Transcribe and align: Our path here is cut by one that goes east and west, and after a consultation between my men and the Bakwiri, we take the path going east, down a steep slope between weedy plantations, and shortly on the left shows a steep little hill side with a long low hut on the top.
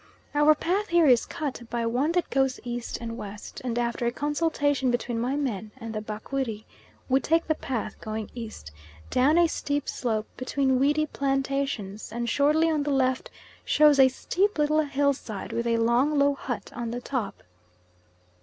Our 0.33 0.55
path 0.55 0.87
here 0.87 1.05
is 1.05 1.27
cut 1.27 1.61
by 1.69 1.85
one 1.85 2.13
that 2.13 2.31
goes 2.31 2.59
east 2.63 2.97
and 2.99 3.19
west, 3.19 3.61
and 3.63 3.77
after 3.77 4.07
a 4.07 4.11
consultation 4.11 4.89
between 4.89 5.19
my 5.19 5.35
men 5.35 5.69
and 5.77 5.93
the 5.93 6.01
Bakwiri, 6.01 6.65
we 7.07 7.19
take 7.19 7.45
the 7.45 7.53
path 7.53 8.01
going 8.01 8.31
east, 8.33 8.71
down 9.11 9.37
a 9.37 9.45
steep 9.47 9.87
slope 9.87 10.25
between 10.37 10.79
weedy 10.79 11.05
plantations, 11.05 12.11
and 12.11 12.27
shortly 12.29 12.67
on 12.67 12.81
the 12.81 12.89
left 12.89 13.29
shows 13.63 13.99
a 13.99 14.07
steep 14.09 14.57
little 14.57 14.81
hill 14.81 15.13
side 15.13 15.53
with 15.53 15.67
a 15.67 15.77
long 15.77 16.17
low 16.17 16.33
hut 16.33 16.71
on 16.75 16.89
the 16.89 16.99
top. 17.01 17.43